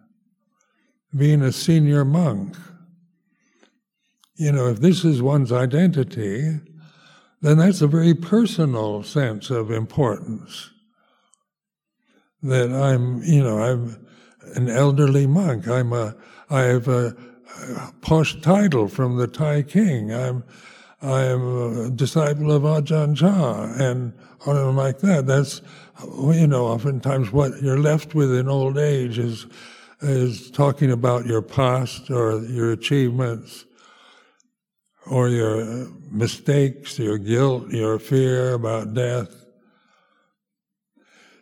[1.17, 2.59] being a senior monk,
[4.37, 6.61] you know, if this is one's identity,
[7.43, 10.71] then that's a very personal sense of importance.
[12.43, 14.07] That I'm, you know, I'm
[14.55, 15.69] an elderly monk.
[15.69, 16.17] I'm a,
[16.49, 17.17] I have a,
[17.69, 20.13] a posh title from the Thai king.
[20.13, 20.45] I'm,
[21.03, 24.13] I am a disciple of Ajahn Chah, and
[24.47, 25.27] on like that.
[25.27, 25.63] That's,
[26.03, 29.47] you know, oftentimes what you're left with in old age is,
[30.01, 33.65] is talking about your past or your achievements
[35.11, 39.35] or your mistakes, your guilt, your fear about death.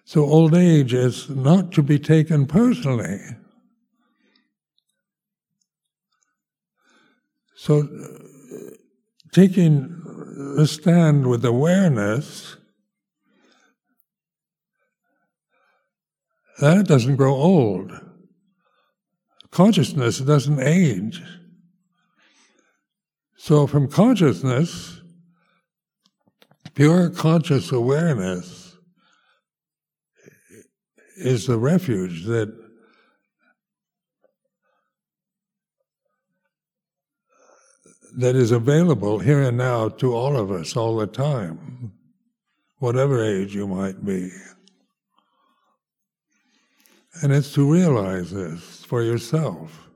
[0.04, 3.20] So old age is not to be taken personally.
[7.54, 8.70] So uh,
[9.32, 10.00] taking
[10.56, 12.56] the stand with awareness,
[16.60, 17.92] that doesn't grow old.
[19.50, 21.22] Consciousness doesn't age.
[23.48, 25.00] So, from consciousness,
[26.74, 28.76] pure conscious awareness
[31.16, 32.54] is the refuge that
[38.18, 41.94] that is available here and now to all of us all the time,
[42.80, 44.30] whatever age you might be.
[47.22, 49.88] And it's to realize this for yourself.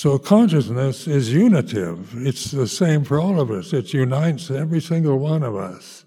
[0.00, 2.26] So consciousness is unitive.
[2.26, 3.74] It's the same for all of us.
[3.74, 6.06] It unites every single one of us.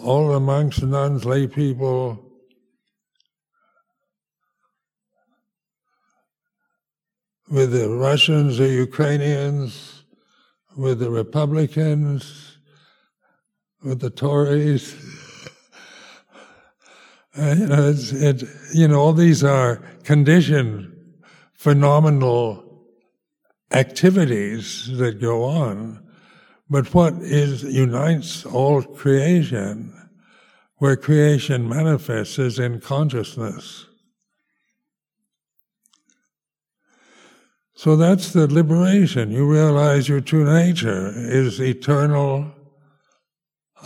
[0.00, 2.24] All the monks, nuns, lay people,
[7.50, 10.04] with the Russians, the Ukrainians,
[10.76, 12.58] with the Republicans,
[13.82, 14.94] with the Tories.
[17.36, 20.96] You know, it, you know, all these are conditioned,
[21.54, 22.63] phenomenal
[23.74, 26.00] activities that go on,
[26.70, 29.92] but what is unites all creation,
[30.76, 33.86] where creation manifests, is in consciousness.
[37.74, 39.32] So that's the liberation.
[39.32, 42.52] You realize your true nature is eternal,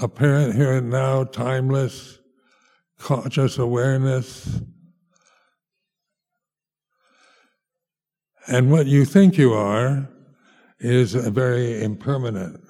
[0.01, 2.19] apparent here and now, timeless,
[2.99, 4.61] conscious awareness.
[8.49, 10.09] And what you think you are
[10.81, 12.65] is very impermanent.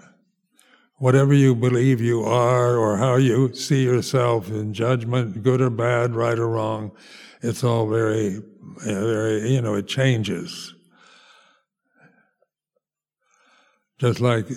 [0.96, 6.16] Whatever you believe you are or how you see yourself in judgment, good or bad,
[6.16, 6.90] right or wrong,
[7.42, 8.42] it's all very,
[8.84, 10.74] very, you know, it changes.
[14.00, 14.48] Just like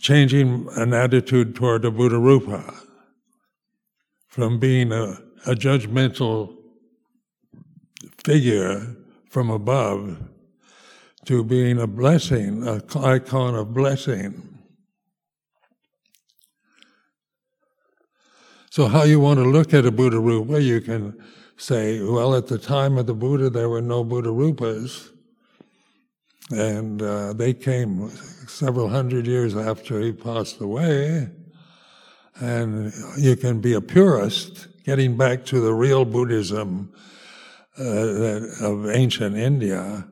[0.00, 2.72] changing an attitude toward a Buddha Rupa
[4.28, 6.56] from being a, a judgmental
[8.24, 8.96] figure
[9.36, 10.16] from above
[11.26, 14.62] to being a blessing, an icon of blessing.
[18.70, 21.22] So, how you want to look at a Buddha Rupa, you can
[21.58, 25.10] say, well, at the time of the Buddha, there were no Buddha Rupas,
[26.50, 28.08] and uh, they came
[28.48, 31.28] several hundred years after he passed away.
[32.36, 36.94] And you can be a purist, getting back to the real Buddhism
[37.78, 40.06] uh, of ancient India,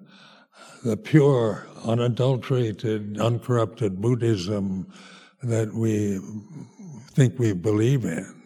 [0.84, 4.86] the pure, unadulterated, uncorrupted Buddhism
[5.42, 6.20] that we
[7.12, 8.42] think we believe in.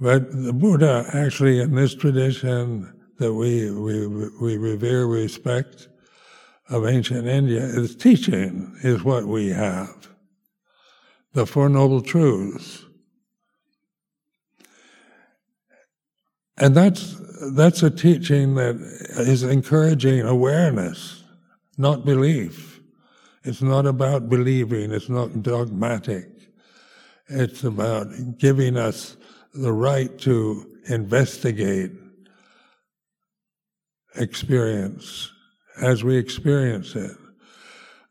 [0.00, 4.06] But the Buddha, actually, in this tradition that we, we,
[4.40, 5.88] we revere, respect
[6.68, 10.08] of ancient India, his teaching is what we have.
[11.34, 12.84] The Four Noble Truths.
[16.58, 17.16] And that's,
[17.54, 18.76] that's a teaching that
[19.18, 21.24] is encouraging awareness,
[21.78, 22.80] not belief.
[23.44, 26.28] It's not about believing, it's not dogmatic.
[27.28, 29.16] It's about giving us
[29.54, 31.92] the right to investigate
[34.16, 35.30] experience
[35.80, 37.16] as we experience it.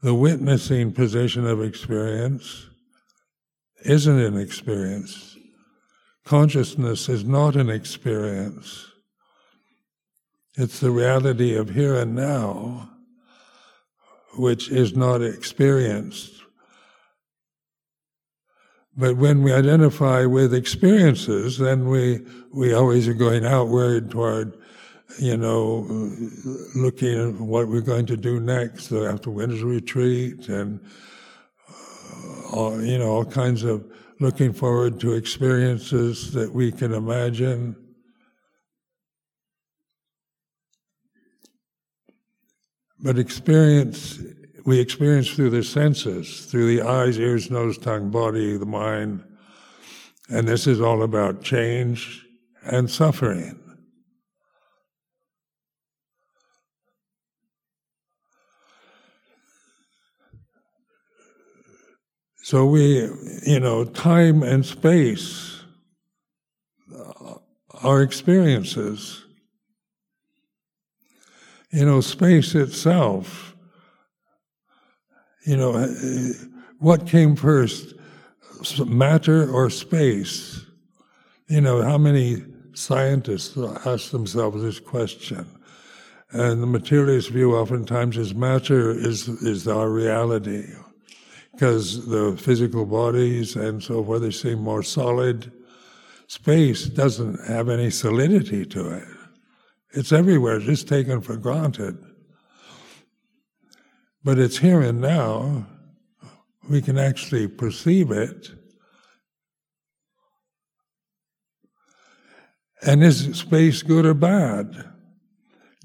[0.01, 2.65] The witnessing position of experience
[3.85, 5.30] isn't an experience.
[6.25, 8.87] Consciousness is not an experience.
[10.55, 12.89] It's the reality of here and now,
[14.37, 16.33] which is not experienced.
[18.95, 24.57] But when we identify with experiences, then we, we always are going outward toward,
[25.17, 25.87] you know,
[26.75, 30.81] looking at what we're going to do next after winter retreat and,
[31.69, 33.85] uh, all, you know, all kinds of
[34.21, 37.75] looking forward to experiences that we can imagine.
[42.99, 44.19] But experience
[44.63, 49.23] we experience through the senses, through the eyes, ears, nose, tongue, body, the mind.
[50.29, 52.25] And this is all about change
[52.63, 53.60] and suffering.
[62.43, 63.09] So we,
[63.45, 65.63] you know, time and space
[67.83, 69.23] are experiences.
[71.71, 73.51] You know, space itself
[75.45, 75.87] you know, uh,
[76.79, 77.93] what came first,
[78.85, 80.65] matter or space?
[81.47, 85.45] You know, how many scientists ask themselves this question?
[86.31, 90.65] And the materialist view oftentimes is matter is, is our reality.
[91.61, 95.51] Because the physical bodies and so forth, they seem more solid.
[96.25, 99.07] Space doesn't have any solidity to it.
[99.91, 102.03] It's everywhere, just taken for granted.
[104.23, 105.67] But it's here and now.
[106.67, 108.49] We can actually perceive it.
[112.81, 114.83] And is space good or bad?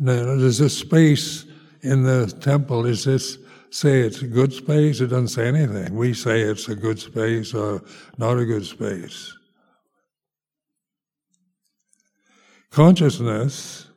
[0.01, 1.45] Now, does this space
[1.83, 3.37] in the temple, is this
[3.77, 5.03] say it's a good space?
[5.03, 5.95] It doesn't say anything.
[5.95, 7.83] We say it's a good space or
[8.17, 9.37] not a good space.
[12.71, 13.89] Consciousness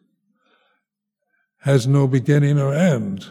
[1.60, 3.28] has no beginning or end.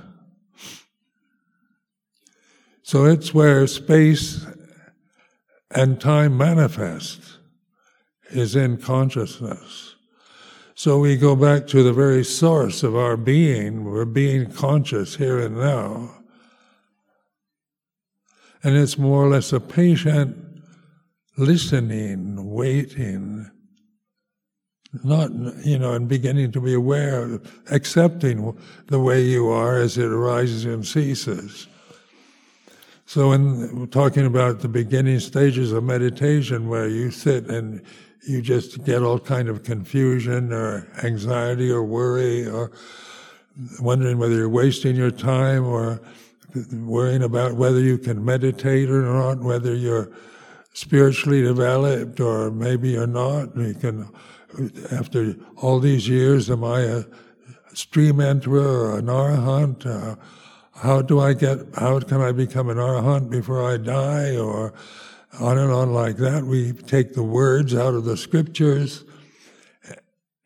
[2.82, 4.46] So it's where space
[5.70, 7.38] and time manifest
[8.30, 9.96] is in consciousness.
[10.74, 13.84] So we go back to the very source of our being.
[13.84, 16.17] We're being conscious here and now.
[18.62, 20.36] And it's more or less a patient
[21.36, 23.50] listening, waiting,
[25.04, 25.30] not,
[25.64, 27.40] you know, and beginning to be aware,
[27.70, 31.68] accepting the way you are as it arises and ceases.
[33.06, 37.82] So, we're talking about the beginning stages of meditation, where you sit and
[38.26, 42.70] you just get all kind of confusion or anxiety or worry or
[43.80, 46.00] wondering whether you're wasting your time or
[46.72, 50.10] worrying about whether you can meditate or not, whether you're
[50.72, 53.56] spiritually developed or maybe you're not.
[53.56, 54.08] You can,
[54.92, 57.04] after all these years, am I a
[57.74, 59.86] stream enterer or an arahant?
[59.86, 60.16] Uh,
[60.76, 64.36] how do I get, how can I become an arahant before I die?
[64.36, 64.74] Or
[65.40, 66.44] on and on like that.
[66.44, 69.04] We take the words out of the scriptures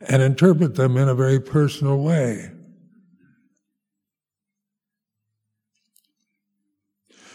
[0.01, 2.52] and interpret them in a very personal way.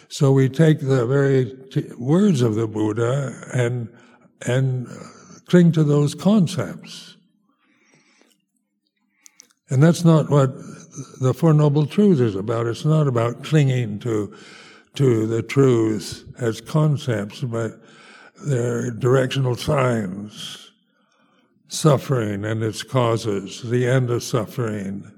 [0.10, 3.90] So we take the very t- words of the Buddha and
[4.46, 4.94] and uh,
[5.48, 7.18] cling to those concepts.
[9.70, 10.56] And that's not what
[11.20, 12.68] the Four Noble Truths is about.
[12.68, 14.34] It's not about clinging to,
[14.96, 17.82] to the truths as concepts, but
[18.46, 20.72] they're directional signs.
[21.70, 25.12] Suffering and its causes, the end of suffering,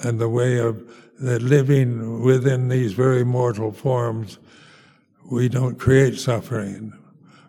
[0.00, 0.82] and the way of
[1.20, 4.38] that living within these very mortal forms,
[5.30, 6.92] we don't create suffering.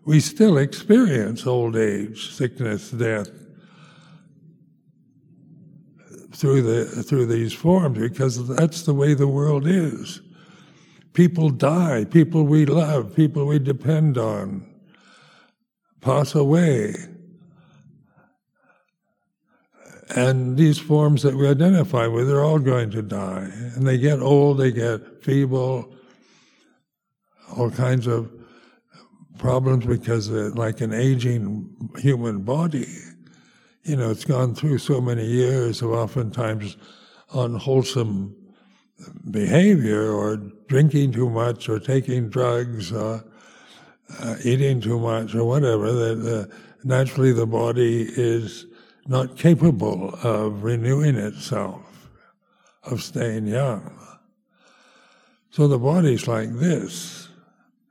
[0.05, 3.29] We still experience old age, sickness, death,
[6.33, 10.21] through the through these forms because that's the way the world is.
[11.13, 14.65] People die, people we love, people we depend on
[16.01, 16.95] pass away.
[20.15, 23.49] And these forms that we identify with are all going to die.
[23.75, 25.93] And they get old, they get feeble,
[27.57, 28.31] all kinds of
[29.37, 32.87] problems because like an aging human body.
[33.83, 36.77] You know, it's gone through so many years of oftentimes
[37.33, 38.35] unwholesome
[39.31, 40.37] behavior or
[40.67, 43.23] drinking too much or taking drugs or
[44.19, 48.65] uh, eating too much or whatever, that uh, naturally the body is
[49.07, 52.09] not capable of renewing itself,
[52.83, 53.97] of staying young.
[55.49, 57.27] So the body's like this.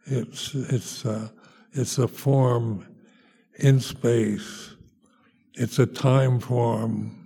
[0.07, 1.29] It's it's uh,
[1.73, 2.87] it's a form
[3.57, 4.75] in space.
[5.55, 7.17] It's a time form.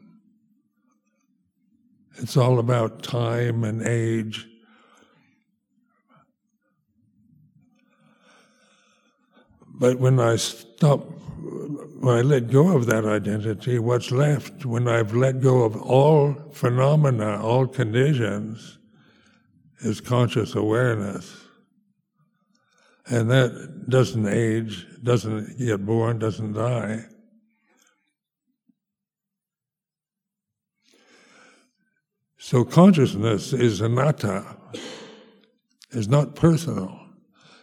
[2.16, 4.46] It's all about time and age.
[9.76, 11.04] But when I stop,
[12.00, 16.34] when I let go of that identity, what's left when I've let go of all
[16.52, 18.78] phenomena, all conditions,
[19.80, 21.36] is conscious awareness.
[23.06, 27.04] And that doesn't age, doesn't get born, doesn't die.
[32.38, 34.56] So consciousness is anatta,
[35.90, 37.03] is not personal.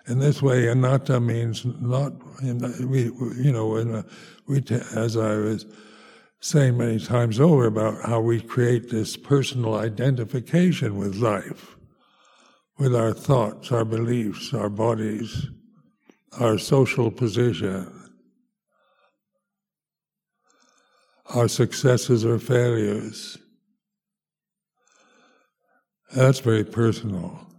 [0.07, 3.03] In this way, anatta means not, we,
[3.37, 4.05] you know, a,
[4.47, 4.63] we,
[4.95, 5.65] as I was
[6.39, 11.75] saying many times over about how we create this personal identification with life,
[12.79, 15.47] with our thoughts, our beliefs, our bodies,
[16.39, 18.11] our social position,
[21.35, 23.37] our successes or failures.
[26.13, 27.50] That's very personal.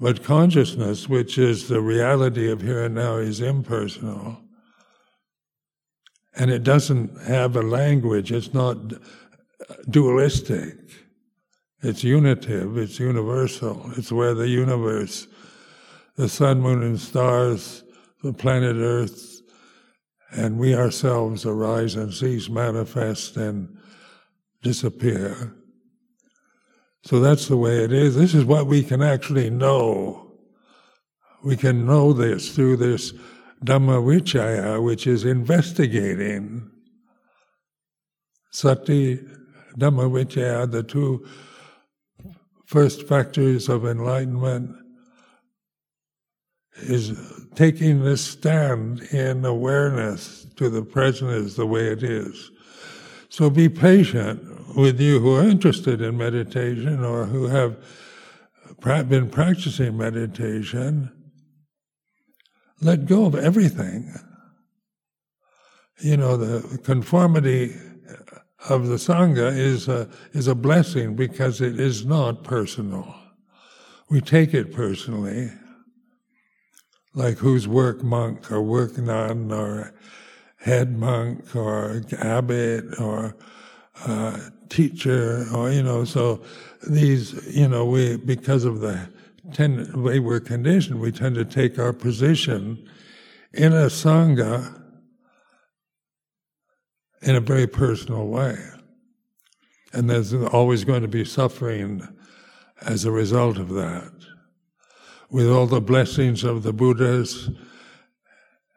[0.00, 4.38] But consciousness, which is the reality of here and now, is impersonal.
[6.36, 8.76] And it doesn't have a language, it's not
[9.90, 10.76] dualistic.
[11.80, 13.90] It's unitive, it's universal.
[13.96, 15.28] It's where the universe,
[16.16, 17.84] the sun, moon, and stars,
[18.22, 19.40] the planet Earth,
[20.32, 23.78] and we ourselves arise and cease, manifest, and
[24.62, 25.54] disappear.
[27.04, 28.16] So that's the way it is.
[28.16, 30.32] This is what we can actually know.
[31.42, 33.12] We can know this through this
[33.64, 36.70] Dhamma Vichaya, which is investigating.
[38.50, 39.18] Sati,
[39.78, 41.26] Dhamma Vichaya, the two
[42.66, 44.74] first factors of enlightenment,
[46.82, 47.18] is
[47.54, 52.50] taking this stand in awareness to the present is the way it is.
[53.30, 57.76] So be patient with you who are interested in meditation or who have
[59.08, 61.10] been practicing meditation.
[62.80, 64.14] Let go of everything.
[66.00, 67.74] You know, the conformity
[68.68, 73.14] of the Sangha is a, is a blessing because it is not personal.
[74.10, 75.50] We take it personally,
[77.14, 79.92] like who's work monk or work nun or
[80.58, 83.36] head monk or abbot or
[84.06, 84.38] uh,
[84.68, 86.42] teacher or you know so
[86.88, 89.08] these you know we because of the
[89.52, 92.88] tend, way we're conditioned we tend to take our position
[93.52, 94.78] in a sangha
[97.22, 98.56] in a very personal way.
[99.92, 102.06] And there's always going to be suffering
[102.82, 104.12] as a result of that.
[105.30, 107.50] With all the blessings of the buddhas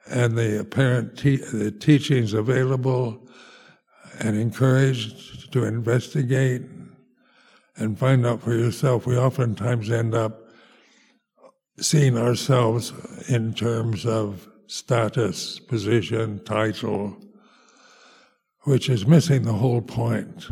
[0.10, 3.28] and the apparent te- the teachings available
[4.22, 6.62] and encouraged to investigate
[7.76, 9.08] and find out for yourself.
[9.08, 10.48] We oftentimes end up
[11.80, 12.94] seeing ourselves
[13.28, 17.18] in terms of status, position, title,
[18.62, 20.48] which is missing the whole point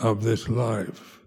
[0.00, 1.18] of this life.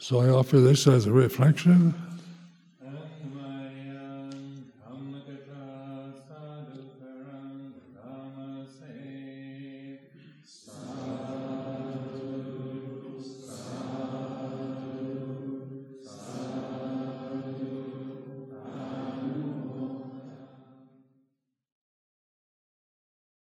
[0.00, 2.05] So I offer this as a reflection.